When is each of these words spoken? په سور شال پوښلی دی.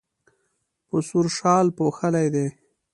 په 0.87 0.97
سور 1.07 1.27
شال 1.37 1.65
پوښلی 1.77 2.27
دی. 2.35 2.47